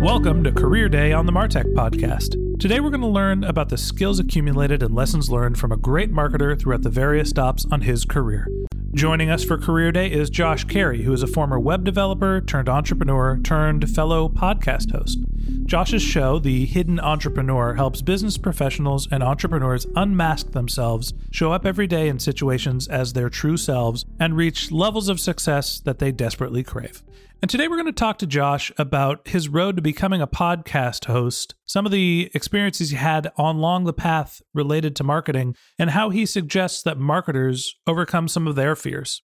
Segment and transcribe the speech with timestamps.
[0.00, 2.58] Welcome to Career Day on the Martech Podcast.
[2.58, 6.10] Today, we're going to learn about the skills accumulated and lessons learned from a great
[6.10, 8.48] marketer throughout the various stops on his career.
[8.94, 12.70] Joining us for Career Day is Josh Carey, who is a former web developer turned
[12.70, 15.18] entrepreneur turned fellow podcast host.
[15.66, 21.86] Josh's show, The Hidden Entrepreneur, helps business professionals and entrepreneurs unmask themselves, show up every
[21.86, 26.62] day in situations as their true selves, and reach levels of success that they desperately
[26.62, 27.02] crave.
[27.42, 31.06] And today we're going to talk to Josh about his road to becoming a podcast
[31.06, 35.88] host, some of the experiences he had on along the path related to marketing, and
[35.88, 39.22] how he suggests that marketers overcome some of their fears.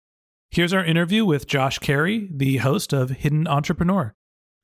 [0.49, 4.13] Here's our interview with Josh Carey, the host of Hidden Entrepreneur.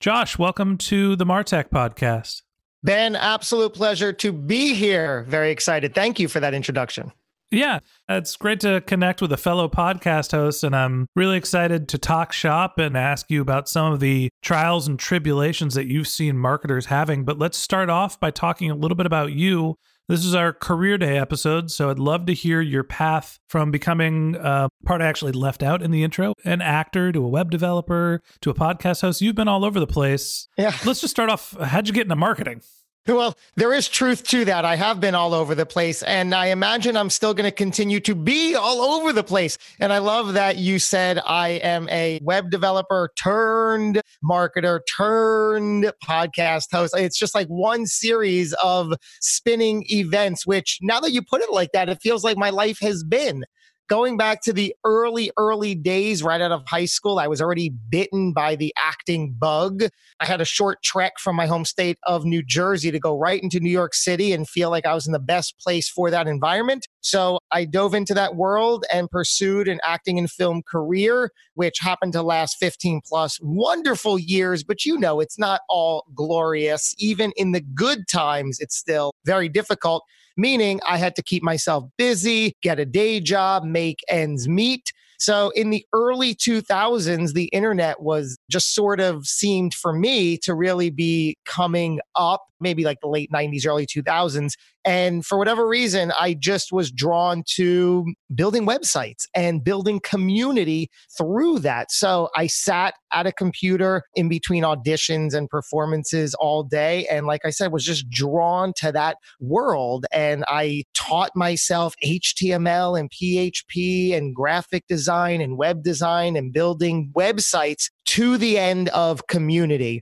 [0.02, 2.42] Josh, welcome to the Martech podcast.
[2.84, 5.24] Ben, absolute pleasure to be here.
[5.24, 5.96] Very excited.
[5.96, 7.14] Thank you for that introduction.
[7.50, 11.98] Yeah, it's great to connect with a fellow podcast host, and I'm really excited to
[11.98, 16.38] talk shop and ask you about some of the trials and tribulations that you've seen
[16.38, 17.24] marketers having.
[17.24, 19.76] But let's start off by talking a little bit about you.
[20.10, 24.36] This is our career day episode, so I'd love to hear your path from becoming
[24.38, 28.22] uh, part I actually left out in the intro an actor to a web developer
[28.42, 29.22] to a podcast host.
[29.22, 30.48] You've been all over the place.
[30.58, 30.74] Yeah.
[30.86, 31.58] Let's just start off.
[31.60, 32.62] How'd you get into marketing?
[33.08, 34.66] Well, there is truth to that.
[34.66, 38.02] I have been all over the place, and I imagine I'm still going to continue
[38.02, 39.58] to be all over the place.
[39.80, 46.66] And I love that you said I am a web developer turned marketer turned podcast
[46.70, 46.96] host.
[46.98, 48.92] It's just like one series of
[49.22, 52.80] spinning events, which now that you put it like that, it feels like my life
[52.82, 53.46] has been
[53.88, 57.70] going back to the early, early days right out of high school, I was already
[57.70, 59.84] bitten by the acting bug.
[60.20, 63.42] I had a short trek from my home state of New Jersey to go right
[63.42, 66.28] into New York City and feel like I was in the best place for that
[66.28, 66.88] environment.
[67.02, 72.14] So I dove into that world and pursued an acting and film career, which happened
[72.14, 74.64] to last 15 plus wonderful years.
[74.64, 76.94] But you know, it's not all glorious.
[76.98, 80.04] Even in the good times, it's still very difficult
[80.38, 84.94] meaning I had to keep myself busy, get a day job, make ends meet.
[85.18, 90.54] So in the early 2000s, the internet was just sort of seemed for me to
[90.54, 94.54] really be coming up, maybe like the late 90s, early 2000s.
[94.86, 101.60] And for whatever reason, I just was drawn to building websites and building community through
[101.60, 101.92] that.
[101.92, 107.06] So I sat at a computer in between auditions and performances all day.
[107.08, 110.06] And like I said, was just drawn to that world.
[110.14, 117.12] And I taught myself HTML and PHP and graphic design and web design and building
[117.16, 120.02] websites to the end of community.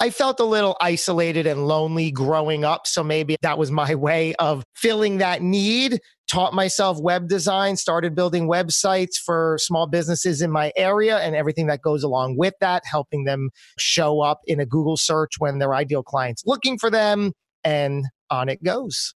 [0.00, 2.86] I felt a little isolated and lonely growing up.
[2.86, 6.00] So maybe that was my way of filling that need.
[6.28, 11.66] Taught myself web design, started building websites for small businesses in my area and everything
[11.66, 15.74] that goes along with that, helping them show up in a Google search when their
[15.74, 17.32] ideal clients looking for them.
[17.62, 19.14] And on it goes.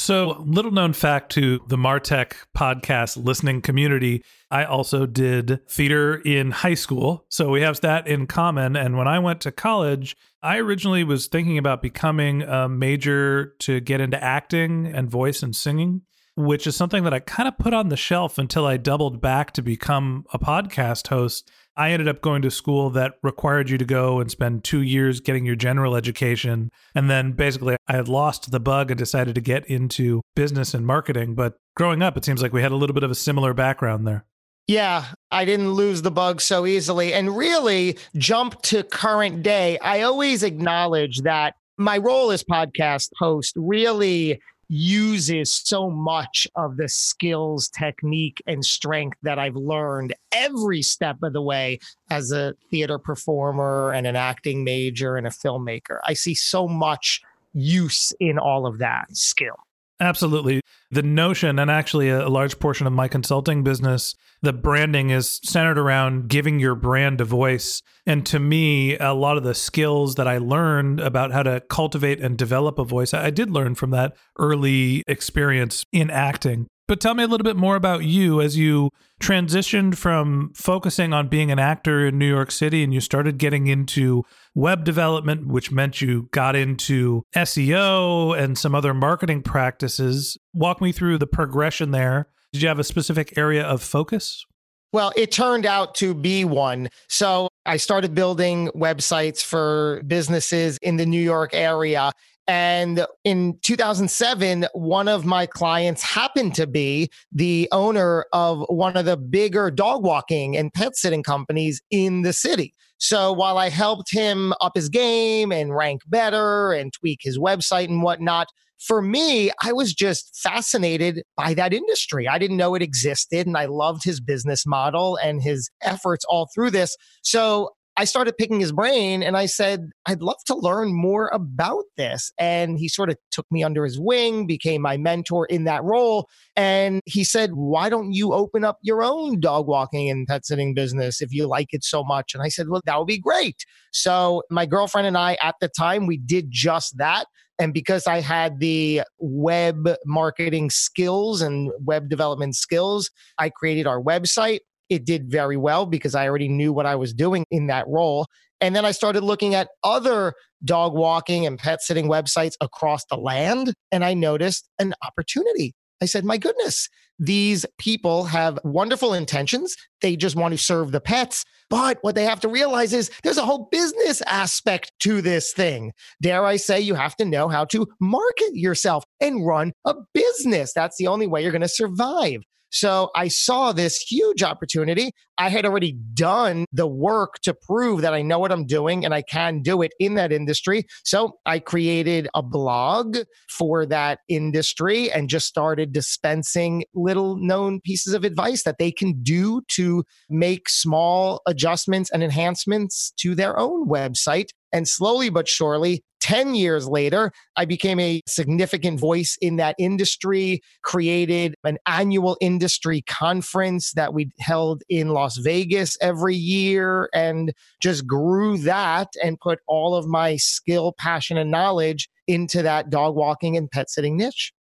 [0.00, 6.52] So, little known fact to the Martech podcast listening community, I also did theater in
[6.52, 7.26] high school.
[7.30, 8.76] So, we have that in common.
[8.76, 13.80] And when I went to college, I originally was thinking about becoming a major to
[13.80, 16.02] get into acting and voice and singing,
[16.36, 19.50] which is something that I kind of put on the shelf until I doubled back
[19.54, 21.50] to become a podcast host.
[21.78, 25.20] I ended up going to school that required you to go and spend two years
[25.20, 26.72] getting your general education.
[26.92, 30.84] And then basically, I had lost the bug and decided to get into business and
[30.84, 31.36] marketing.
[31.36, 34.08] But growing up, it seems like we had a little bit of a similar background
[34.08, 34.26] there.
[34.66, 37.14] Yeah, I didn't lose the bug so easily.
[37.14, 39.78] And really, jump to current day.
[39.78, 46.88] I always acknowledge that my role as podcast host really uses so much of the
[46.88, 51.78] skills, technique, and strength that I've learned every step of the way
[52.10, 55.98] as a theater performer and an acting major and a filmmaker.
[56.04, 57.22] I see so much
[57.54, 59.56] use in all of that skill.
[60.00, 60.60] Absolutely.
[60.90, 65.76] The notion, and actually a large portion of my consulting business, the branding is centered
[65.76, 67.82] around giving your brand a voice.
[68.06, 72.20] And to me, a lot of the skills that I learned about how to cultivate
[72.20, 76.68] and develop a voice, I did learn from that early experience in acting.
[76.88, 78.88] But tell me a little bit more about you as you
[79.20, 83.66] transitioned from focusing on being an actor in New York City and you started getting
[83.66, 84.24] into
[84.54, 90.38] web development, which meant you got into SEO and some other marketing practices.
[90.54, 92.28] Walk me through the progression there.
[92.54, 94.46] Did you have a specific area of focus?
[94.90, 96.88] Well, it turned out to be one.
[97.08, 102.12] So I started building websites for businesses in the New York area.
[102.48, 109.04] And in 2007, one of my clients happened to be the owner of one of
[109.04, 112.74] the bigger dog walking and pet sitting companies in the city.
[112.96, 117.88] So while I helped him up his game and rank better and tweak his website
[117.88, 118.48] and whatnot,
[118.78, 122.28] for me, I was just fascinated by that industry.
[122.28, 126.48] I didn't know it existed and I loved his business model and his efforts all
[126.54, 126.96] through this.
[127.22, 131.82] So I started picking his brain and I said, I'd love to learn more about
[131.96, 132.30] this.
[132.38, 136.28] And he sort of took me under his wing, became my mentor in that role.
[136.54, 140.74] And he said, Why don't you open up your own dog walking and pet sitting
[140.74, 142.34] business if you like it so much?
[142.34, 143.66] And I said, Well, that would be great.
[143.90, 147.26] So my girlfriend and I at the time, we did just that.
[147.58, 154.00] And because I had the web marketing skills and web development skills, I created our
[154.00, 154.60] website.
[154.88, 158.26] It did very well because I already knew what I was doing in that role.
[158.60, 163.16] And then I started looking at other dog walking and pet sitting websites across the
[163.16, 163.74] land.
[163.92, 165.74] And I noticed an opportunity.
[166.00, 166.88] I said, my goodness,
[167.18, 169.74] these people have wonderful intentions.
[170.00, 171.44] They just want to serve the pets.
[171.70, 175.92] But what they have to realize is there's a whole business aspect to this thing.
[176.22, 180.72] Dare I say, you have to know how to market yourself and run a business.
[180.72, 182.42] That's the only way you're going to survive.
[182.70, 185.12] So I saw this huge opportunity.
[185.38, 189.14] I had already done the work to prove that I know what I'm doing and
[189.14, 190.84] I can do it in that industry.
[191.04, 193.18] So I created a blog
[193.48, 199.22] for that industry and just started dispensing little known pieces of advice that they can
[199.22, 204.48] do to make small adjustments and enhancements to their own website.
[204.72, 210.60] And slowly but surely, 10 years later, I became a significant voice in that industry,
[210.82, 218.06] created an annual industry conference that we held in Las Vegas every year, and just
[218.06, 223.56] grew that and put all of my skill, passion, and knowledge into that dog walking
[223.56, 224.52] and pet sitting niche.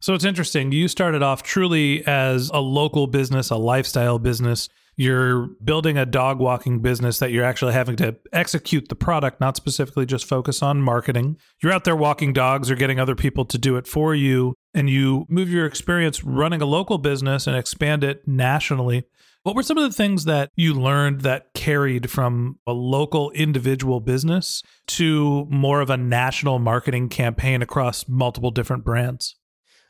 [0.00, 0.70] So it's interesting.
[0.70, 4.68] You started off truly as a local business, a lifestyle business
[4.98, 9.56] you're building a dog walking business that you're actually having to execute the product, not
[9.56, 11.36] specifically just focus on marketing.
[11.62, 14.90] You're out there walking dogs or getting other people to do it for you, and
[14.90, 19.04] you move your experience running a local business and expand it nationally.
[19.44, 24.00] What were some of the things that you learned that carried from a local individual
[24.00, 29.36] business to more of a national marketing campaign across multiple different brands?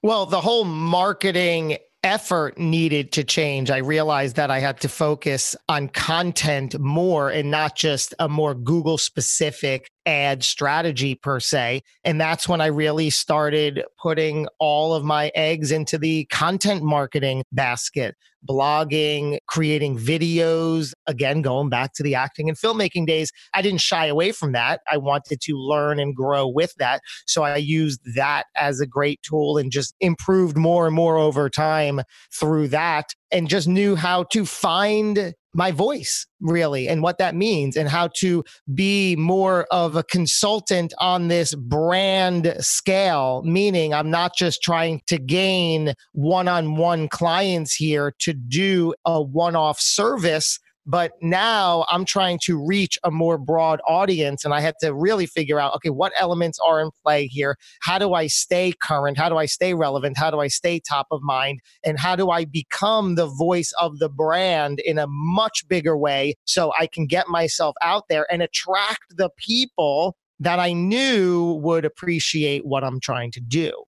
[0.02, 3.70] Well, the whole marketing effort needed to change.
[3.70, 8.54] I realized that I had to focus on content more and not just a more
[8.54, 11.82] Google specific ad strategy per se.
[12.04, 17.44] And that's when I really started putting all of my eggs into the content marketing
[17.52, 18.14] basket,
[18.48, 20.92] blogging, creating videos.
[21.06, 24.80] Again, going back to the acting and filmmaking days, I didn't shy away from that.
[24.90, 27.00] I wanted to learn and grow with that.
[27.26, 31.50] So I used that as a great tool and just improved more and more over
[31.50, 32.00] time
[32.32, 37.76] through that and just knew how to find my voice really and what that means
[37.76, 44.36] and how to be more of a consultant on this brand scale meaning i'm not
[44.36, 52.06] just trying to gain one-on-one clients here to do a one-off service But now I'm
[52.06, 54.42] trying to reach a more broad audience.
[54.44, 57.56] And I had to really figure out okay, what elements are in play here?
[57.82, 59.18] How do I stay current?
[59.18, 60.16] How do I stay relevant?
[60.16, 61.60] How do I stay top of mind?
[61.84, 66.34] And how do I become the voice of the brand in a much bigger way
[66.46, 71.84] so I can get myself out there and attract the people that I knew would
[71.84, 73.84] appreciate what I'm trying to do.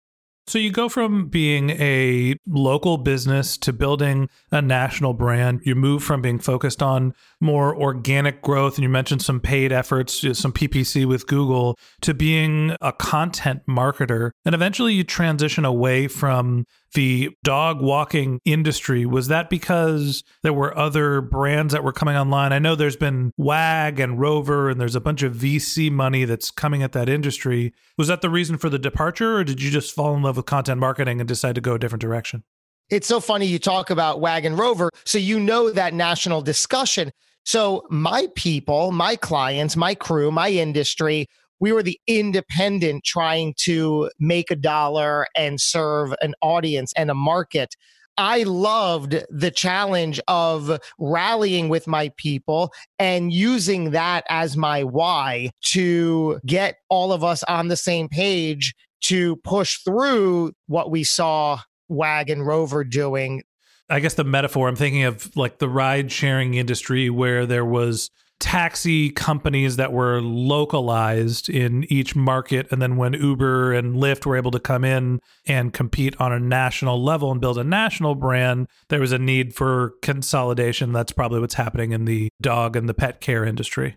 [0.50, 5.61] So you go from being a local business to building a national brand.
[5.62, 10.23] You move from being focused on more organic growth, and you mentioned some paid efforts,
[10.37, 14.33] some PPC with Google, to being a content marketer.
[14.45, 19.06] And eventually you transition away from the dog walking industry.
[19.06, 22.52] Was that because there were other brands that were coming online?
[22.52, 26.50] I know there's been WAG and Rover, and there's a bunch of VC money that's
[26.50, 27.73] coming at that industry.
[27.97, 30.47] Was that the reason for the departure, or did you just fall in love with
[30.47, 32.44] content marketing and decide to go a different direction?
[32.90, 34.90] It's so funny you talk about WAG and Rover.
[35.04, 37.12] So you know that national discussion.
[37.44, 41.26] So my people, my clients, my crew, my industry,
[41.61, 47.14] we were the independent trying to make a dollar and serve an audience and a
[47.14, 47.76] market.
[48.17, 55.50] I loved the challenge of rallying with my people and using that as my why
[55.67, 61.61] to get all of us on the same page to push through what we saw
[61.88, 63.43] WAG and Rover doing.
[63.88, 68.11] I guess the metaphor I'm thinking of like the ride sharing industry where there was
[68.40, 72.66] taxi companies that were localized in each market.
[72.73, 76.40] And then when Uber and Lyft were able to come in and compete on a
[76.40, 80.92] national level and build a national brand, there was a need for consolidation.
[80.92, 83.97] That's probably what's happening in the dog and the pet care industry.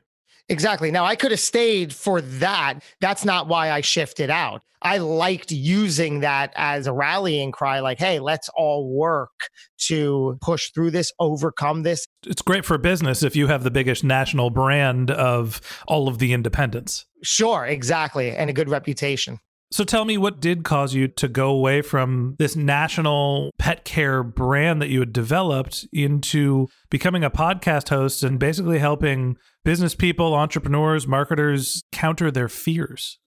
[0.49, 0.91] Exactly.
[0.91, 2.79] Now, I could have stayed for that.
[2.99, 4.61] That's not why I shifted out.
[4.81, 9.49] I liked using that as a rallying cry like, hey, let's all work
[9.87, 12.05] to push through this, overcome this.
[12.25, 16.33] It's great for business if you have the biggest national brand of all of the
[16.33, 17.05] independents.
[17.23, 18.35] Sure, exactly.
[18.35, 19.39] And a good reputation.
[19.73, 24.21] So tell me what did cause you to go away from this national pet care
[24.21, 30.35] brand that you had developed into becoming a podcast host and basically helping business people,
[30.35, 33.17] entrepreneurs, marketers counter their fears?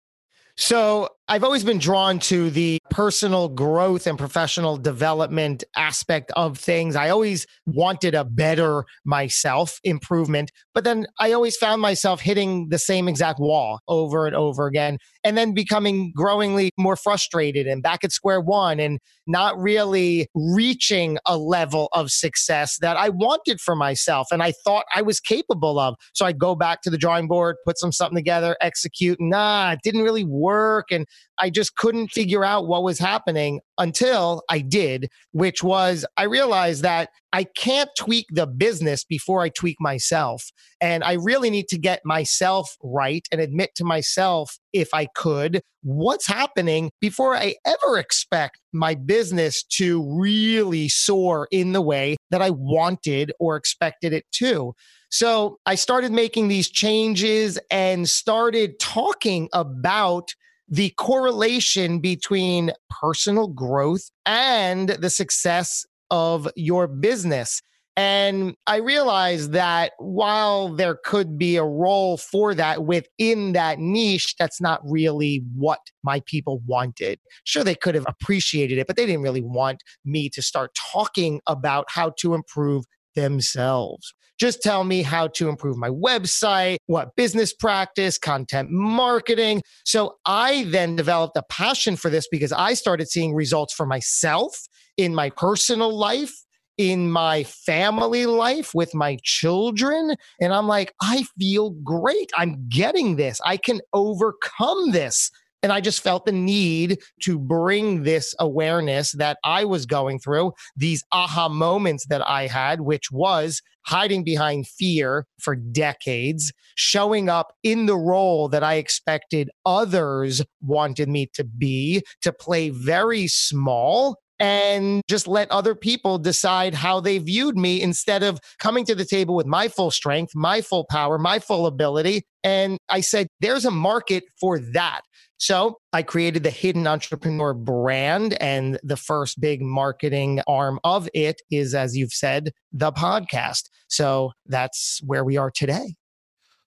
[0.56, 6.94] So I've always been drawn to the personal growth and professional development aspect of things.
[6.94, 12.78] I always wanted a better myself improvement, but then I always found myself hitting the
[12.78, 18.04] same exact wall over and over again, and then becoming growingly more frustrated and back
[18.04, 23.74] at square one and not really reaching a level of success that I wanted for
[23.74, 25.96] myself and I thought I was capable of.
[26.14, 29.18] So I go back to the drawing board, put some something together, execute.
[29.18, 30.92] and Nah, it didn't really work.
[30.92, 31.06] And
[31.38, 36.82] I just couldn't figure out what was happening until I did, which was I realized
[36.82, 40.44] that I can't tweak the business before I tweak myself.
[40.80, 45.60] And I really need to get myself right and admit to myself, if I could,
[45.82, 52.42] what's happening before I ever expect my business to really soar in the way that
[52.42, 54.72] I wanted or expected it to.
[55.10, 60.30] So I started making these changes and started talking about
[60.68, 67.62] the correlation between personal growth and the success of your business.
[67.98, 74.34] And I realized that while there could be a role for that within that niche,
[74.38, 77.18] that's not really what my people wanted.
[77.44, 81.40] Sure, they could have appreciated it, but they didn't really want me to start talking
[81.46, 82.84] about how to improve
[83.16, 84.14] themselves.
[84.38, 89.62] Just tell me how to improve my website, what business practice, content marketing.
[89.84, 94.54] So I then developed a passion for this because I started seeing results for myself
[94.96, 96.32] in my personal life
[96.78, 100.14] in my family life with my children.
[100.40, 102.30] And I'm like, I feel great.
[102.36, 103.40] I'm getting this.
[103.44, 105.30] I can overcome this.
[105.62, 110.52] And I just felt the need to bring this awareness that I was going through,
[110.76, 117.52] these aha moments that I had, which was hiding behind fear for decades, showing up
[117.62, 124.18] in the role that I expected others wanted me to be, to play very small
[124.38, 129.04] and just let other people decide how they viewed me instead of coming to the
[129.04, 132.22] table with my full strength, my full power, my full ability.
[132.44, 135.00] And I said, there's a market for that.
[135.38, 141.42] So I created the Hidden Entrepreneur brand, and the first big marketing arm of it
[141.50, 143.68] is, as you've said, the podcast.
[143.88, 145.94] So that's where we are today.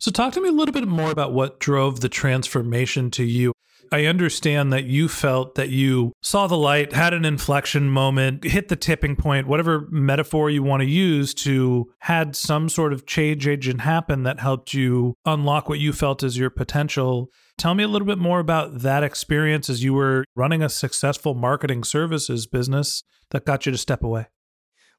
[0.02, 3.52] So, talk to me a little bit more about what drove the transformation to you.
[3.91, 8.67] I understand that you felt that you saw the light, had an inflection moment, hit
[8.67, 13.48] the tipping point, whatever metaphor you want to use to had some sort of change
[13.48, 17.29] agent happen that helped you unlock what you felt as your potential.
[17.58, 21.34] Tell me a little bit more about that experience as you were running a successful
[21.34, 24.27] marketing services business that got you to step away.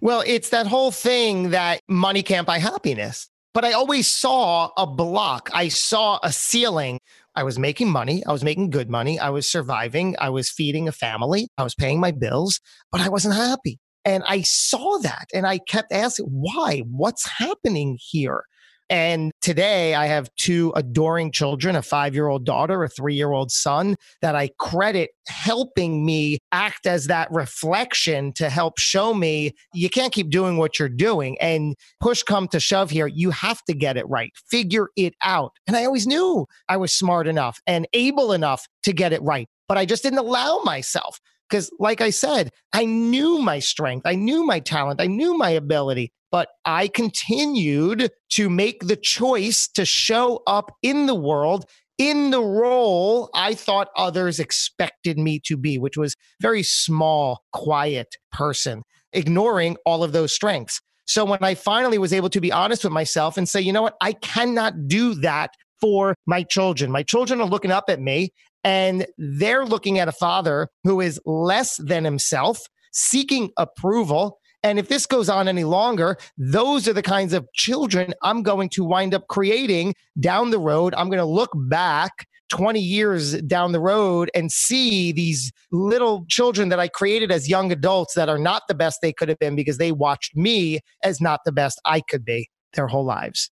[0.01, 3.29] Well, it's that whole thing that money can't buy happiness.
[3.53, 5.51] But I always saw a block.
[5.53, 7.01] I saw a ceiling.
[7.35, 8.25] I was making money.
[8.27, 9.19] I was making good money.
[9.19, 10.17] I was surviving.
[10.19, 11.49] I was feeding a family.
[11.57, 12.61] I was paying my bills,
[12.91, 13.79] but I wasn't happy.
[14.05, 16.83] And I saw that and I kept asking, why?
[16.91, 18.45] What's happening here?
[18.91, 23.31] And today I have two adoring children, a five year old daughter, a three year
[23.31, 29.53] old son that I credit helping me act as that reflection to help show me
[29.73, 31.39] you can't keep doing what you're doing.
[31.41, 35.53] And push come to shove here, you have to get it right, figure it out.
[35.69, 39.49] And I always knew I was smart enough and able enough to get it right,
[39.69, 41.21] but I just didn't allow myself.
[41.51, 45.51] Because, like I said, I knew my strength, I knew my talent, I knew my
[45.51, 51.65] ability but I continued to make the choice to show up in the world
[52.01, 58.17] in the role I thought others expected me to be, which was very small, quiet
[58.33, 60.81] person, ignoring all of those strengths.
[61.05, 63.83] So when I finally was able to be honest with myself and say, you know
[63.83, 66.91] what, I cannot do that for my children.
[66.91, 68.33] My children are looking up at me
[68.65, 72.61] and they're looking at a father who is less than himself,
[72.93, 78.13] seeking approval, and if this goes on any longer, those are the kinds of children
[78.23, 80.95] I'm going to wind up creating down the road.
[80.97, 86.69] I'm going to look back 20 years down the road and see these little children
[86.69, 89.57] that I created as young adults that are not the best they could have been
[89.57, 93.51] because they watched me as not the best I could be their whole lives.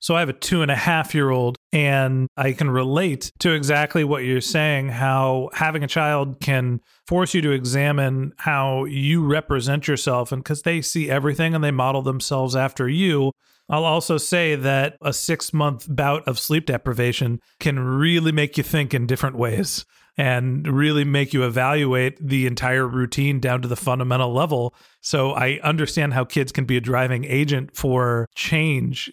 [0.00, 3.52] So I have a two and a half year old, and I can relate to
[3.52, 9.26] exactly what you're saying how having a child can force you to examine how you
[9.26, 10.30] represent yourself.
[10.32, 13.32] And because they see everything and they model themselves after you.
[13.70, 18.62] I'll also say that a six month bout of sleep deprivation can really make you
[18.62, 19.84] think in different ways
[20.16, 24.74] and really make you evaluate the entire routine down to the fundamental level.
[25.00, 29.12] So I understand how kids can be a driving agent for change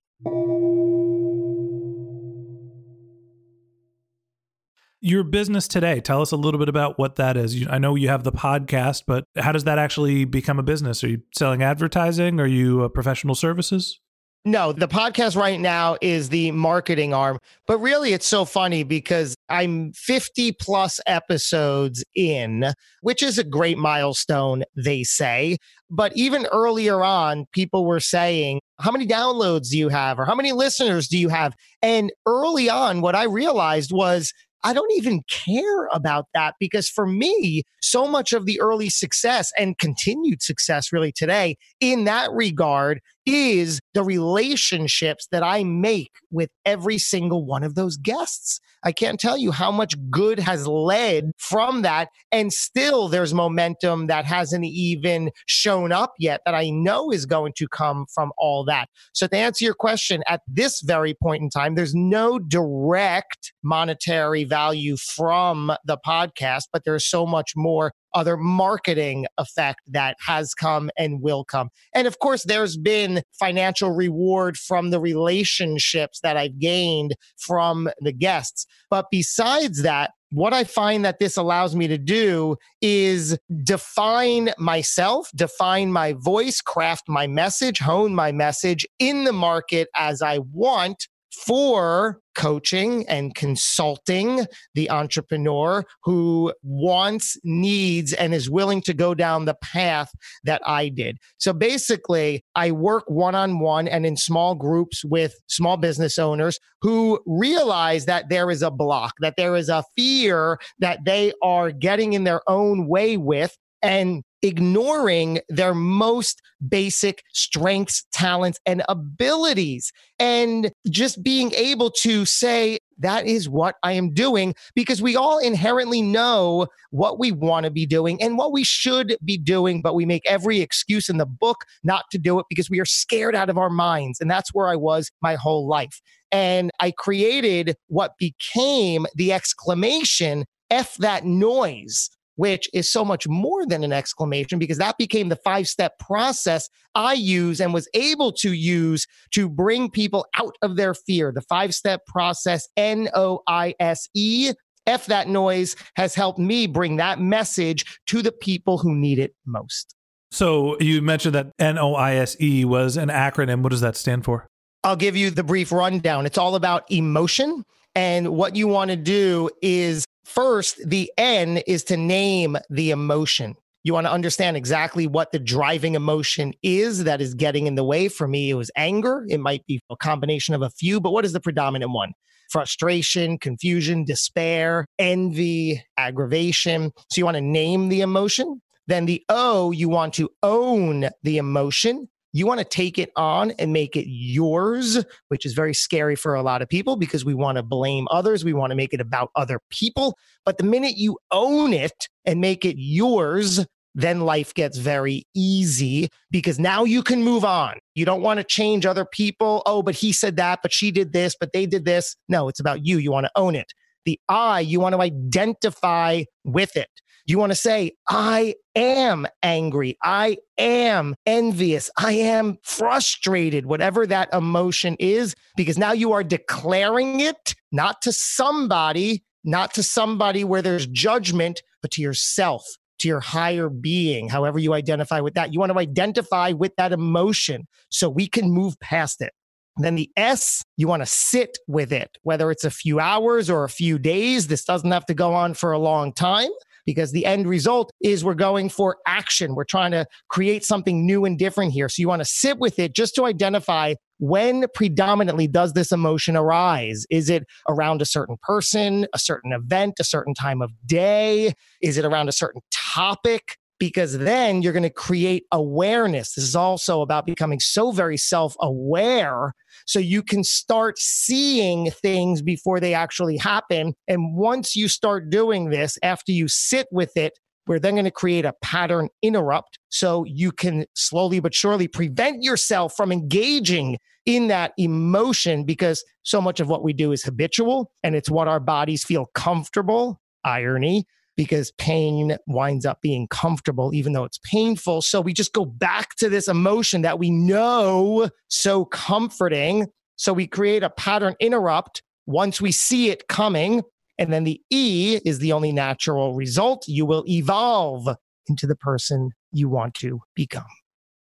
[5.01, 8.07] Your business today tell us a little bit about what that is i know you
[8.07, 12.39] have the podcast but how does that actually become a business are you selling advertising
[12.39, 13.99] are you uh, professional services
[14.43, 17.37] no, the podcast right now is the marketing arm.
[17.67, 23.77] But really, it's so funny because I'm 50 plus episodes in, which is a great
[23.77, 25.57] milestone, they say.
[25.91, 30.17] But even earlier on, people were saying, How many downloads do you have?
[30.17, 31.53] Or how many listeners do you have?
[31.83, 34.33] And early on, what I realized was,
[34.63, 39.51] I don't even care about that because for me, so much of the early success
[39.57, 46.49] and continued success really today in that regard is the relationships that I make with
[46.65, 48.59] every single one of those guests.
[48.83, 52.09] I can't tell you how much good has led from that.
[52.31, 57.53] And still, there's momentum that hasn't even shown up yet that I know is going
[57.57, 58.89] to come from all that.
[59.13, 64.43] So, to answer your question, at this very point in time, there's no direct monetary
[64.43, 70.89] value from the podcast, but there's so much more other marketing effect that has come
[70.97, 71.69] and will come.
[71.93, 78.13] And of course, there's been financial reward from the relationships that I've gained from the
[78.13, 78.65] guests.
[78.89, 85.29] But besides that, what I find that this allows me to do is define myself,
[85.35, 91.07] define my voice, craft my message, hone my message in the market as I want
[91.31, 99.45] for coaching and consulting the entrepreneur who wants, needs, and is willing to go down
[99.45, 100.11] the path
[100.43, 101.17] that I did.
[101.37, 106.59] So basically, I work one on one and in small groups with small business owners
[106.81, 111.71] who realize that there is a block, that there is a fear that they are
[111.71, 113.57] getting in their own way with.
[113.83, 119.91] And ignoring their most basic strengths, talents, and abilities.
[120.19, 125.39] And just being able to say, that is what I am doing because we all
[125.39, 129.95] inherently know what we want to be doing and what we should be doing, but
[129.95, 133.35] we make every excuse in the book not to do it because we are scared
[133.35, 134.19] out of our minds.
[134.21, 135.99] And that's where I was my whole life.
[136.31, 142.09] And I created what became the exclamation F that noise
[142.41, 146.67] which is so much more than an exclamation because that became the five step process
[146.95, 151.31] I use and was able to use to bring people out of their fear.
[151.31, 154.53] The five step process, N O I S E.
[154.87, 159.35] F that noise has helped me bring that message to the people who need it
[159.45, 159.93] most.
[160.31, 163.61] So you mentioned that NOISE was an acronym.
[163.61, 164.47] What does that stand for?
[164.83, 166.25] I'll give you the brief rundown.
[166.25, 167.63] It's all about emotion.
[167.93, 173.55] And what you want to do is first, the N is to name the emotion.
[173.83, 177.83] You want to understand exactly what the driving emotion is that is getting in the
[177.83, 178.07] way.
[178.07, 179.25] For me, it was anger.
[179.27, 182.13] It might be a combination of a few, but what is the predominant one?
[182.51, 186.91] Frustration, confusion, despair, envy, aggravation.
[187.09, 188.61] So you want to name the emotion.
[188.87, 192.09] Then the O, you want to own the emotion.
[192.33, 196.33] You want to take it on and make it yours, which is very scary for
[196.33, 198.45] a lot of people because we want to blame others.
[198.45, 200.17] We want to make it about other people.
[200.45, 206.09] But the minute you own it and make it yours, then life gets very easy
[206.29, 207.75] because now you can move on.
[207.95, 209.61] You don't want to change other people.
[209.65, 212.15] Oh, but he said that, but she did this, but they did this.
[212.29, 212.97] No, it's about you.
[212.97, 213.73] You want to own it.
[214.05, 216.89] The I, you want to identify with it.
[217.25, 219.97] You want to say, I am angry.
[220.03, 221.89] I am envious.
[221.97, 228.11] I am frustrated, whatever that emotion is, because now you are declaring it not to
[228.11, 232.65] somebody, not to somebody where there's judgment, but to yourself,
[232.99, 235.53] to your higher being, however you identify with that.
[235.53, 239.33] You want to identify with that emotion so we can move past it.
[239.77, 243.63] then the S, you want to sit with it, whether it's a few hours or
[243.63, 244.47] a few days.
[244.47, 246.49] This doesn't have to go on for a long time
[246.85, 249.55] because the end result is we're going for action.
[249.55, 251.89] We're trying to create something new and different here.
[251.89, 256.37] So you want to sit with it just to identify when predominantly does this emotion
[256.37, 257.05] arise?
[257.09, 261.53] Is it around a certain person, a certain event, a certain time of day?
[261.81, 263.57] Is it around a certain topic?
[263.81, 266.35] Because then you're going to create awareness.
[266.35, 269.55] This is also about becoming so very self aware
[269.87, 273.95] so you can start seeing things before they actually happen.
[274.07, 278.11] And once you start doing this, after you sit with it, we're then going to
[278.11, 284.47] create a pattern interrupt so you can slowly but surely prevent yourself from engaging in
[284.49, 288.59] that emotion because so much of what we do is habitual and it's what our
[288.59, 290.21] bodies feel comfortable.
[290.43, 295.01] Irony because pain winds up being comfortable, even though it's painful.
[295.01, 299.87] So we just go back to this emotion that we know so comforting.
[300.17, 303.81] So we create a pattern interrupt once we see it coming.
[304.19, 306.87] And then the E is the only natural result.
[306.87, 308.07] You will evolve
[308.47, 310.65] into the person you want to become.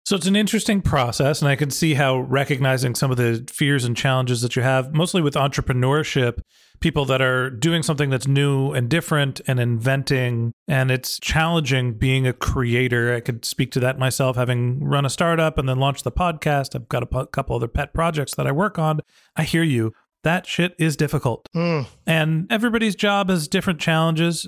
[0.04, 3.86] So it's an interesting process, and I can see how recognizing some of the fears
[3.86, 6.40] and challenges that you have, mostly with entrepreneurship,
[6.80, 12.26] people that are doing something that's new and different and inventing, and it's challenging being
[12.26, 13.14] a creator.
[13.14, 16.74] I could speak to that myself, having run a startup and then launched the podcast.
[16.74, 19.00] I've got a p- couple other pet projects that I work on.
[19.36, 19.92] I hear you.
[20.24, 21.48] That shit is difficult.
[21.54, 21.86] Mm.
[22.06, 24.46] And everybody's job has different challenges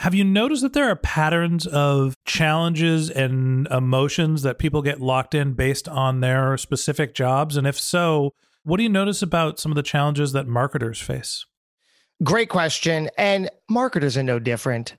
[0.00, 5.34] Have you noticed that there are patterns of challenges and emotions that people get locked
[5.34, 7.56] in based on their specific jobs?
[7.56, 11.46] And if so, what do you notice about some of the challenges that marketers face?
[12.22, 13.10] Great question.
[13.16, 14.96] And marketers are no different.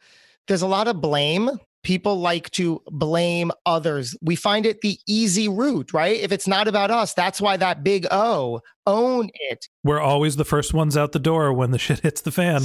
[0.48, 4.16] There's a lot of blame people like to blame others.
[4.22, 6.20] We find it the easy route, right?
[6.20, 9.68] If it's not about us, that's why that big O, own it.
[9.84, 12.64] We're always the first ones out the door when the shit hits the fan.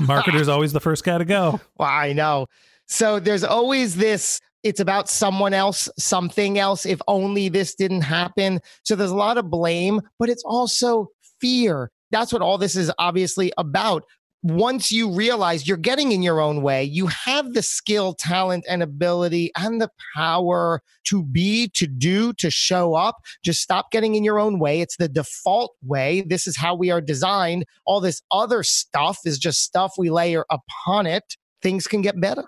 [0.00, 1.60] Marketer's always the first guy to go.
[1.78, 2.46] Well, I know.
[2.86, 6.86] So there's always this it's about someone else, something else.
[6.86, 8.60] If only this didn't happen.
[8.82, 11.08] So there's a lot of blame, but it's also
[11.40, 11.90] fear.
[12.10, 14.04] That's what all this is obviously about
[14.42, 18.82] once you realize you're getting in your own way, you have the skill, talent, and
[18.82, 23.16] ability and the power to be, to do, to show up.
[23.42, 24.80] Just stop getting in your own way.
[24.80, 26.22] It's the default way.
[26.22, 27.64] This is how we are designed.
[27.86, 31.36] All this other stuff is just stuff we layer upon it.
[31.60, 32.44] Things can get better.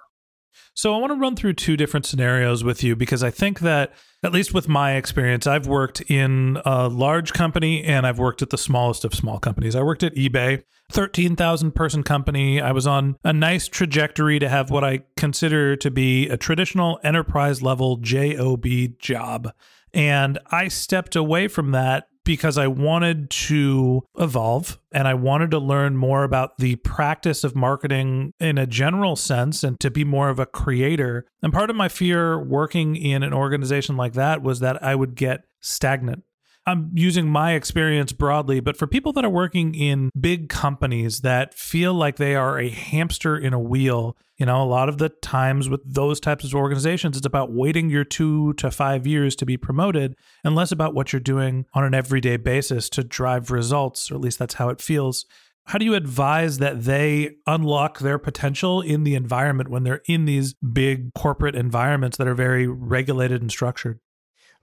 [0.74, 3.92] So I want to run through two different scenarios with you because I think that
[4.22, 8.50] at least with my experience, I've worked in a large company and I've worked at
[8.50, 9.76] the smallest of small companies.
[9.76, 12.60] I worked at eBay, 13,000 person company.
[12.60, 16.98] I was on a nice trajectory to have what I consider to be a traditional
[17.04, 18.66] enterprise level JOB
[18.98, 19.52] job.
[19.92, 25.58] And I stepped away from that because I wanted to evolve and I wanted to
[25.58, 30.28] learn more about the practice of marketing in a general sense and to be more
[30.28, 31.24] of a creator.
[31.42, 35.14] And part of my fear working in an organization like that was that I would
[35.14, 36.22] get stagnant.
[36.68, 41.54] I'm using my experience broadly, but for people that are working in big companies that
[41.54, 45.08] feel like they are a hamster in a wheel, you know, a lot of the
[45.08, 49.46] times with those types of organizations, it's about waiting your two to five years to
[49.46, 54.10] be promoted and less about what you're doing on an everyday basis to drive results,
[54.10, 55.24] or at least that's how it feels.
[55.64, 60.26] How do you advise that they unlock their potential in the environment when they're in
[60.26, 64.00] these big corporate environments that are very regulated and structured?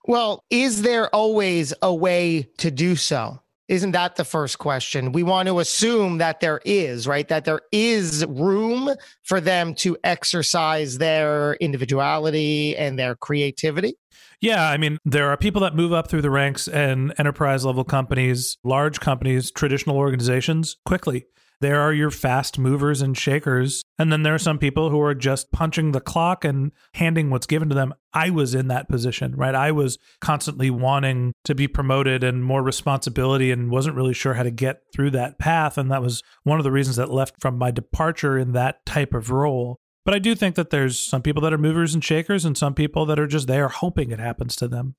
[0.07, 3.41] Well, is there always a way to do so?
[3.67, 5.11] Isn't that the first question?
[5.11, 7.27] We want to assume that there is, right?
[7.27, 8.91] That there is room
[9.23, 13.95] for them to exercise their individuality and their creativity.
[14.39, 17.83] Yeah, I mean, there are people that move up through the ranks and enterprise level
[17.83, 21.25] companies, large companies, traditional organizations quickly.
[21.61, 23.83] There are your fast movers and shakers.
[23.97, 27.47] And then there are some people who are just punching the clock and handing what's
[27.47, 27.93] given to them.
[28.13, 29.55] I was in that position, right?
[29.55, 34.43] I was constantly wanting to be promoted and more responsibility and wasn't really sure how
[34.43, 35.77] to get through that path.
[35.77, 39.13] And that was one of the reasons that left from my departure in that type
[39.13, 39.77] of role.
[40.03, 42.75] But I do think that there's some people that are movers and shakers and some
[42.75, 44.95] people that are just there hoping it happens to them.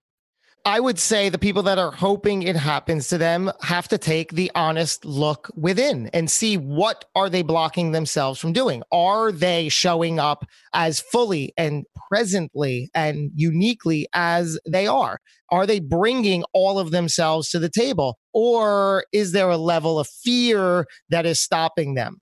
[0.64, 4.32] I would say the people that are hoping it happens to them have to take
[4.32, 8.82] the honest look within and see what are they blocking themselves from doing?
[8.90, 15.20] Are they showing up as fully and presently and uniquely as they are?
[15.50, 18.18] Are they bringing all of themselves to the table?
[18.32, 22.20] Or is there a level of fear that is stopping them?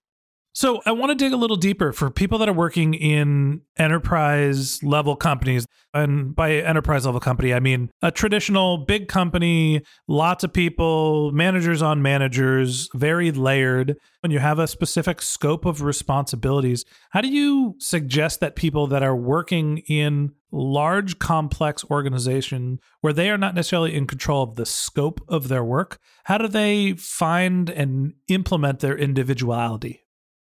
[0.57, 4.81] So I want to dig a little deeper for people that are working in enterprise
[4.85, 5.67] level companies.
[5.93, 11.83] And by enterprise level company, I mean a traditional big company, lots of people, managers
[11.83, 13.97] on managers, very layered.
[14.21, 19.03] When you have a specific scope of responsibilities, how do you suggest that people that
[19.03, 24.67] are working in large complex organization where they are not necessarily in control of the
[24.67, 30.04] scope of their work, how do they find and implement their individuality?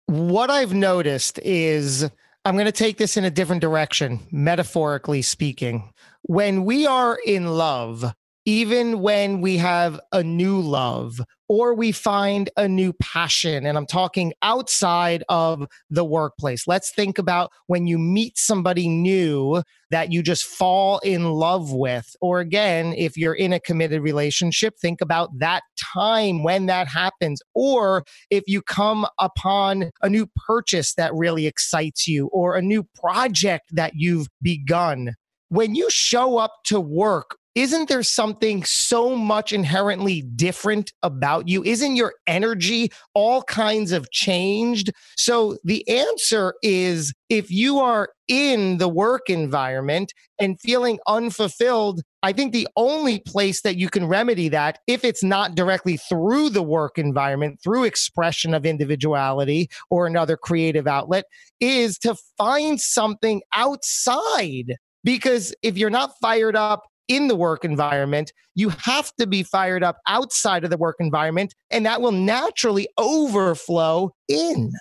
[0.08, 2.10] What I've noticed is
[2.44, 5.92] I'm going to take this in a different direction, metaphorically speaking.
[6.24, 8.14] When we are in love,
[8.46, 13.66] even when we have a new love or we find a new passion.
[13.66, 16.68] And I'm talking outside of the workplace.
[16.68, 22.16] Let's think about when you meet somebody new that you just fall in love with.
[22.22, 27.42] Or again, if you're in a committed relationship, think about that time when that happens.
[27.54, 32.84] Or if you come upon a new purchase that really excites you or a new
[32.96, 35.16] project that you've begun
[35.50, 41.64] when you show up to work isn't there something so much inherently different about you?
[41.64, 44.92] Isn't your energy all kinds of changed?
[45.16, 52.34] So the answer is if you are in the work environment and feeling unfulfilled, I
[52.34, 56.64] think the only place that you can remedy that, if it's not directly through the
[56.64, 61.24] work environment, through expression of individuality or another creative outlet,
[61.62, 68.32] is to find something outside because if you're not fired up in the work environment,
[68.56, 72.88] you have to be fired up outside of the work environment, and that will naturally
[72.98, 74.72] overflow in.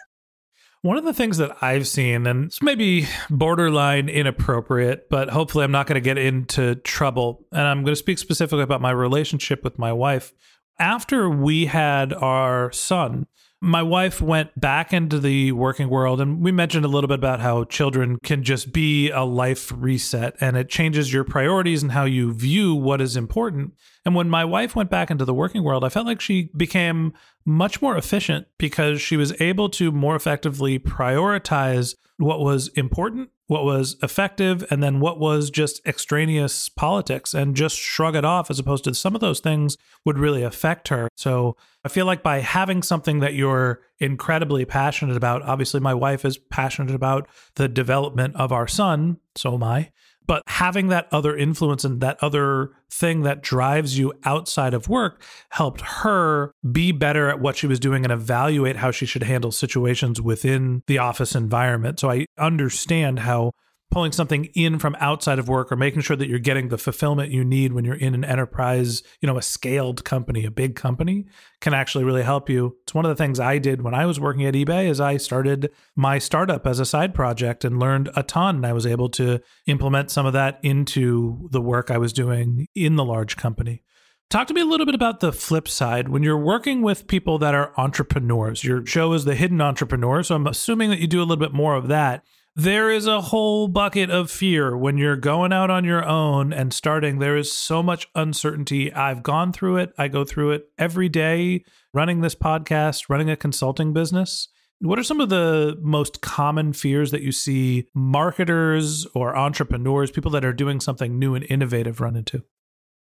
[0.83, 5.73] One of the things that I've seen, and it's maybe borderline inappropriate, but hopefully I'm
[5.73, 7.47] not going to get into trouble.
[7.53, 10.35] And I'm going to speak specifically about my relationship with my wife.
[10.79, 13.27] After we had our son,
[13.65, 17.41] my wife went back into the working world and we mentioned a little bit about
[17.41, 22.05] how children can just be a life reset and it changes your priorities and how
[22.05, 23.73] you view what is important.
[24.05, 27.15] And when my wife went back into the working world i felt like she became
[27.47, 33.65] much more efficient because she was able to more effectively prioritize what was important what
[33.65, 38.59] was effective and then what was just extraneous politics and just shrug it off as
[38.59, 41.09] opposed to some of those things would really affect her.
[41.17, 46.25] So I feel like by having something that you're incredibly passionate about, obviously my wife
[46.25, 49.91] is passionate about the development of our son, so am I.
[50.27, 55.23] But having that other influence and that other thing that drives you outside of work
[55.51, 59.53] helped her be better at what she was doing and evaluate how she should handle
[59.53, 62.01] situations within the office environment.
[62.01, 63.53] So I understand how
[63.95, 67.31] pulling something in from outside of work or making sure that you're getting the fulfillment
[67.31, 71.25] you need when you're in an enterprise, you know, a scaled company, a big company
[71.61, 72.77] can actually really help you.
[72.83, 75.17] It's one of the things I did when I was working at eBay is I
[75.17, 78.57] started my startup as a side project and learned a ton.
[78.57, 82.67] And I was able to implement some of that into the work I was doing
[82.75, 83.85] in the large company.
[84.29, 86.09] Talk to me a little bit about the flip side.
[86.09, 90.25] When you're working with people that are entrepreneurs, your show is The Hidden Entrepreneur.
[90.25, 92.25] So I'm assuming that you do a little bit more of that
[92.57, 96.73] there is a whole bucket of fear when you're going out on your own and
[96.73, 97.19] starting.
[97.19, 98.93] There is so much uncertainty.
[98.93, 99.93] I've gone through it.
[99.99, 104.49] I go through it every day running this podcast, running a consulting business.
[104.79, 110.31] What are some of the most common fears that you see marketers or entrepreneurs, people
[110.33, 112.45] that are doing something new and innovative, run into?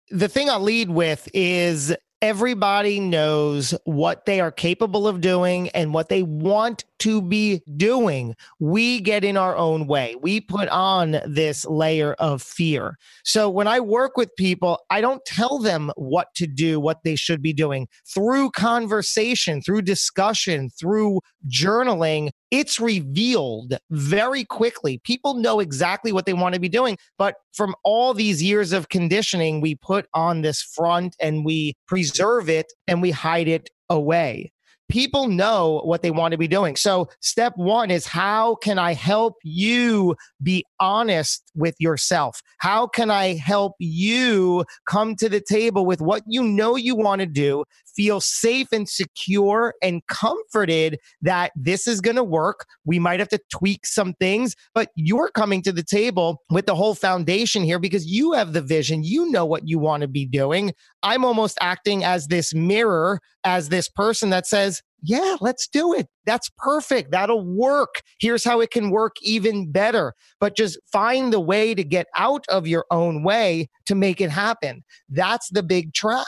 [0.09, 5.93] The thing I'll lead with is everybody knows what they are capable of doing and
[5.93, 8.33] what they want to be doing.
[8.59, 10.15] We get in our own way.
[10.21, 12.97] We put on this layer of fear.
[13.25, 17.17] So when I work with people, I don't tell them what to do, what they
[17.17, 17.89] should be doing.
[18.07, 25.01] Through conversation, through discussion, through journaling, it's revealed very quickly.
[25.03, 26.97] People know exactly what they want to be doing.
[27.17, 32.47] But from all these years of conditioning, we put on this front and we preserve
[32.47, 34.52] it and we hide it away
[34.93, 36.75] people know what they want to be doing.
[36.75, 42.43] So, step one is how can I help you be honest with yourself?
[42.59, 47.21] How can I help you come to the table with what you know you want
[47.21, 47.63] to do,
[47.95, 52.67] feel safe and secure and comforted that this is going to work?
[52.85, 56.75] We might have to tweak some things, but you're coming to the table with the
[56.75, 59.03] whole foundation here because you have the vision.
[59.03, 60.71] You know what you want to be doing.
[61.01, 66.07] I'm almost acting as this mirror, as this person that says, yeah, let's do it.
[66.25, 67.11] That's perfect.
[67.11, 68.01] That'll work.
[68.19, 70.13] Here's how it can work even better.
[70.39, 74.29] But just find the way to get out of your own way to make it
[74.29, 74.83] happen.
[75.09, 76.25] That's the big trap.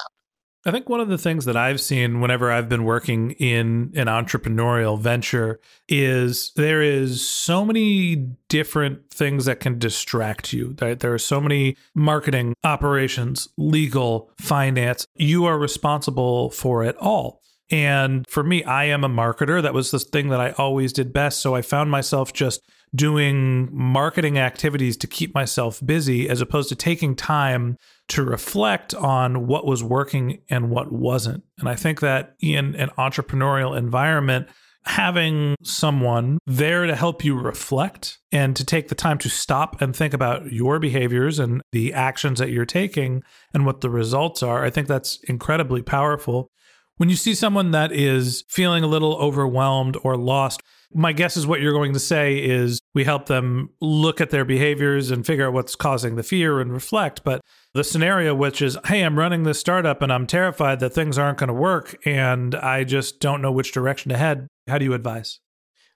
[0.67, 4.07] I think one of the things that I've seen whenever I've been working in an
[4.07, 8.15] entrepreneurial venture is there is so many
[8.49, 10.75] different things that can distract you.
[10.81, 10.99] Right?
[10.99, 15.05] There are so many marketing, operations, legal, finance.
[15.15, 17.43] You are responsible for it all.
[17.69, 19.61] And for me, I am a marketer.
[19.61, 21.41] That was the thing that I always did best.
[21.41, 22.61] So I found myself just
[22.95, 27.77] doing marketing activities to keep myself busy as opposed to taking time
[28.07, 31.43] to reflect on what was working and what wasn't.
[31.59, 34.47] And I think that in an entrepreneurial environment,
[34.85, 39.95] having someone there to help you reflect and to take the time to stop and
[39.95, 44.63] think about your behaviors and the actions that you're taking and what the results are,
[44.63, 46.51] I think that's incredibly powerful.
[46.97, 50.61] When you see someone that is feeling a little overwhelmed or lost,
[50.95, 54.45] my guess is what you're going to say is we help them look at their
[54.45, 57.23] behaviors and figure out what's causing the fear and reflect.
[57.25, 57.41] But
[57.73, 61.37] the scenario, which is, hey, I'm running this startup and I'm terrified that things aren't
[61.37, 64.93] going to work and I just don't know which direction to head, how do you
[64.93, 65.41] advise?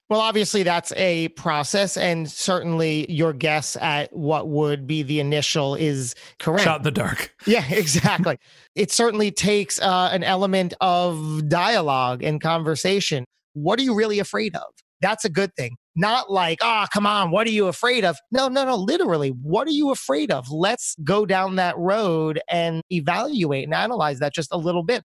[0.10, 5.76] Well, obviously, that's a process, and certainly your guess at what would be the initial
[5.76, 6.64] is correct.
[6.64, 7.36] Shot in the dark.
[7.46, 8.38] Yeah, exactly.
[8.74, 13.24] it certainly takes uh, an element of dialogue and conversation.
[13.54, 14.64] What are you really afraid of?
[15.02, 15.78] That's a good thing.
[15.96, 18.18] Not like, ah, oh, come on, what are you afraid of?
[18.32, 18.76] No, no, no.
[18.76, 20.50] Literally, what are you afraid of?
[20.50, 25.04] Let's go down that road and evaluate and analyze that just a little bit.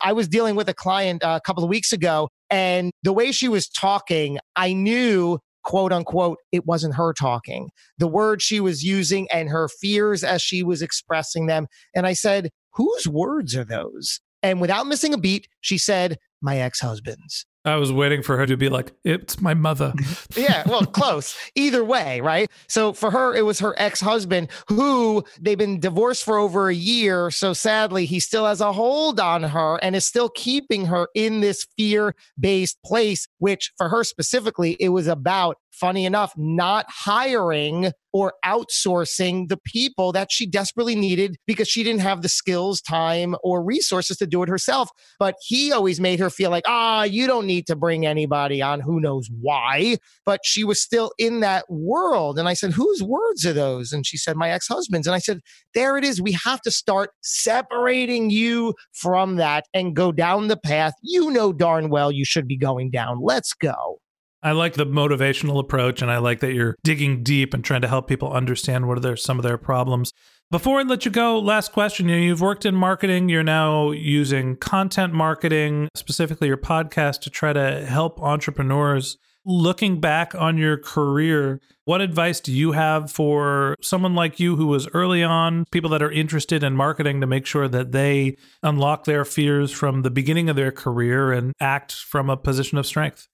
[0.00, 3.32] I was dealing with a client uh, a couple of weeks ago, and the way
[3.32, 7.70] she was talking, I knew quote unquote, it wasn't her talking.
[7.98, 11.66] The words she was using and her fears as she was expressing them.
[11.94, 14.20] And I said, Whose words are those?
[14.42, 17.46] And without missing a beat, she said, My ex husband's.
[17.66, 19.92] I was waiting for her to be like, it's my mother.
[20.36, 21.36] yeah, well, close.
[21.56, 22.48] Either way, right?
[22.68, 26.74] So for her, it was her ex husband who they've been divorced for over a
[26.74, 27.30] year.
[27.32, 31.40] So sadly, he still has a hold on her and is still keeping her in
[31.40, 37.92] this fear based place, which for her specifically, it was about funny enough, not hiring
[38.12, 43.36] or outsourcing the people that she desperately needed because she didn't have the skills, time,
[43.42, 44.88] or resources to do it herself.
[45.18, 48.80] But he always made her feel like, ah, you don't need to bring anybody on
[48.80, 49.98] who knows why.
[50.24, 52.38] But she was still in that world.
[52.38, 53.92] And I said, whose words are those?
[53.92, 55.06] And she said, my ex husband's.
[55.06, 55.40] And I said,
[55.74, 56.22] there it is.
[56.22, 61.52] We have to start separating you from that and go down the path you know
[61.52, 63.20] darn well you should be going down.
[63.22, 64.00] Let's go.
[64.42, 67.88] I like the motivational approach, and I like that you're digging deep and trying to
[67.88, 70.12] help people understand what are their, some of their problems.
[70.50, 72.08] Before I let you go, last question.
[72.08, 73.28] You know, you've worked in marketing.
[73.28, 79.16] You're now using content marketing, specifically your podcast, to try to help entrepreneurs.
[79.48, 84.66] Looking back on your career, what advice do you have for someone like you who
[84.66, 89.04] was early on, people that are interested in marketing to make sure that they unlock
[89.04, 93.28] their fears from the beginning of their career and act from a position of strength?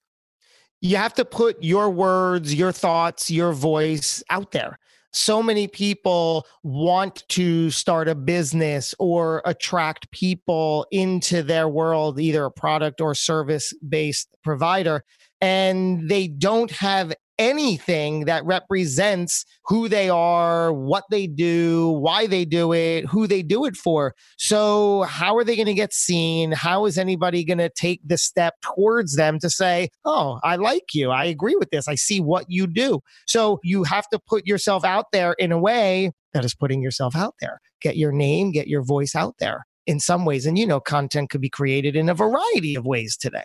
[0.83, 4.77] You have to put your words, your thoughts, your voice out there.
[5.13, 12.43] So many people want to start a business or attract people into their world, either
[12.43, 15.05] a product or service based provider,
[15.39, 22.45] and they don't have anything that represents who they are, what they do, why they
[22.45, 24.13] do it, who they do it for.
[24.37, 26.51] So, how are they going to get seen?
[26.51, 30.93] How is anybody going to take the step towards them to say, Oh, I like
[30.93, 31.11] you.
[31.11, 31.87] I agree with this.
[31.87, 33.01] I see what you do.
[33.27, 37.15] So, you have to put yourself out there in a way that is putting yourself
[37.15, 37.59] out there.
[37.81, 40.45] Get your name, get your voice out there in some ways.
[40.45, 43.43] And you know, content could be created in a variety of ways today.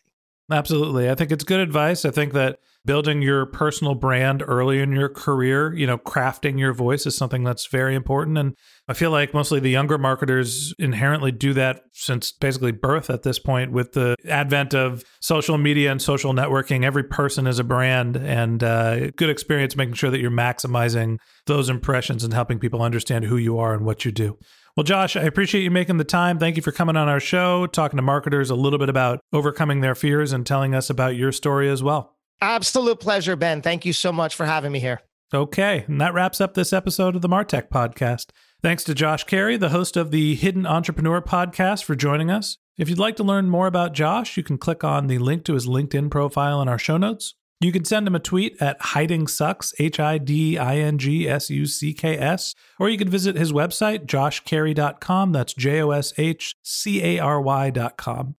[0.50, 1.10] Absolutely.
[1.10, 2.04] I think it's good advice.
[2.04, 6.72] I think that building your personal brand early in your career, you know, crafting your
[6.72, 8.38] voice is something that's very important.
[8.38, 8.56] And
[8.88, 13.38] I feel like mostly the younger marketers inherently do that since basically birth at this
[13.38, 16.82] point with the advent of social media and social networking.
[16.82, 21.68] Every person is a brand and uh, good experience making sure that you're maximizing those
[21.68, 24.38] impressions and helping people understand who you are and what you do.
[24.78, 26.38] Well, Josh, I appreciate you making the time.
[26.38, 29.80] Thank you for coming on our show, talking to marketers a little bit about overcoming
[29.80, 32.14] their fears and telling us about your story as well.
[32.40, 33.60] Absolute pleasure, Ben.
[33.60, 35.00] Thank you so much for having me here.
[35.34, 38.26] Okay, and that wraps up this episode of the Martech podcast.
[38.62, 42.56] Thanks to Josh Carey, the host of the Hidden Entrepreneur podcast, for joining us.
[42.76, 45.54] If you'd like to learn more about Josh, you can click on the link to
[45.54, 47.34] his LinkedIn profile in our show notes.
[47.60, 51.28] You can send him a tweet at hiding sucks, H I D I N G
[51.28, 55.32] S U C K S, or you can visit his website, joshcarey.com.
[55.32, 58.36] That's J O S H C A R Y.com.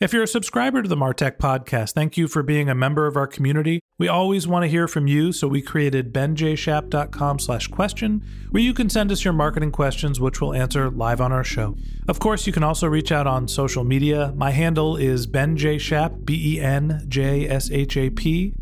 [0.00, 3.16] If you're a subscriber to the Martech podcast, thank you for being a member of
[3.16, 3.80] our community.
[3.98, 8.72] We always want to hear from you, so we created benjshap.com slash question, where you
[8.72, 11.76] can send us your marketing questions, which we'll answer live on our show.
[12.06, 14.32] Of course, you can also reach out on social media.
[14.36, 17.02] My handle is benjshap, B-E-N-J-S-H-A-P,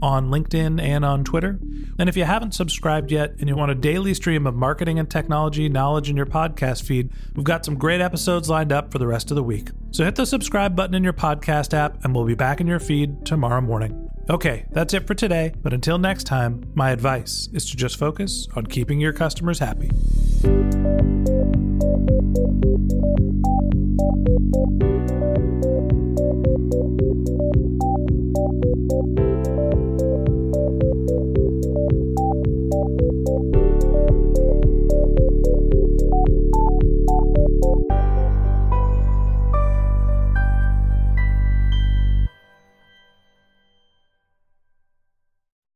[0.01, 1.61] on LinkedIn and on Twitter.
[1.99, 5.11] And if you haven't subscribed yet and you want a daily stream of marketing and
[5.11, 9.07] technology knowledge in your podcast feed, we've got some great episodes lined up for the
[9.07, 9.68] rest of the week.
[9.91, 12.79] So hit the subscribe button in your podcast app, and we'll be back in your
[12.79, 14.09] feed tomorrow morning.
[14.31, 18.47] Okay, that's it for today, but until next time, my advice is to just focus
[18.55, 19.91] on keeping your customers happy.